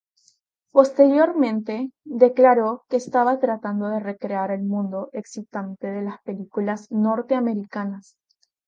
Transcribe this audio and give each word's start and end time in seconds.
Posteriormente 0.71 1.91
declaró 2.05 2.85
que 2.89 2.95
estaba 2.97 3.37
tratando 3.39 3.87
de 3.89 3.99
recrear 3.99 4.49
el 4.49 4.63
mundo 4.63 5.09
excitante 5.13 5.85
de 5.91 6.01
las 6.01 6.19
películas 6.23 6.87
norteamericanas. 6.89 8.15